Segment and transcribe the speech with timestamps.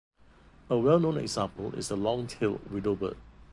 [0.71, 3.17] A well-known example is the long-tailed widowbird.